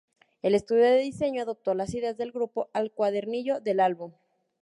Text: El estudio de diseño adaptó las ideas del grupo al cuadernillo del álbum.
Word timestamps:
El 0.41 0.55
estudio 0.55 0.81
de 0.85 0.97
diseño 0.97 1.43
adaptó 1.43 1.75
las 1.75 1.93
ideas 1.93 2.17
del 2.17 2.31
grupo 2.31 2.71
al 2.73 2.91
cuadernillo 2.91 3.59
del 3.61 3.79
álbum. 3.79 4.11